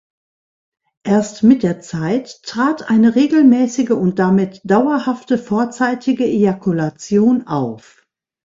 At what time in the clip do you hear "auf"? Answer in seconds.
7.45-8.03